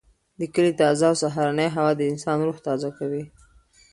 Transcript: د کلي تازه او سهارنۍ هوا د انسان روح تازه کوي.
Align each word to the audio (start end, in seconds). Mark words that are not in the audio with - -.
د 0.39 0.41
کلي 0.53 0.73
تازه 0.81 1.03
او 1.09 1.15
سهارنۍ 1.23 1.67
هوا 1.75 1.91
د 1.95 2.01
انسان 2.11 2.37
روح 2.47 2.57
تازه 2.67 2.89
کوي. 2.97 3.23